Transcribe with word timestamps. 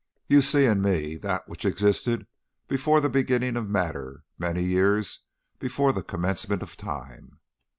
You 0.27 0.41
see 0.41 0.65
in 0.65 0.81
me 0.81 1.15
that 1.17 1.47
which 1.47 1.63
existed 1.63 2.25
before 2.67 3.01
the 3.01 3.07
beginning 3.07 3.55
of 3.55 3.69
matter 3.69 4.23
many 4.39 4.63
years 4.63 5.19
before 5.59 5.93
the 5.93 6.01
commencement 6.01 6.63
of 6.63 6.75
time. 6.75 7.37